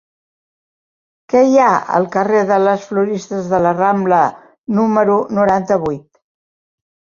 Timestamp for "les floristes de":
2.63-3.61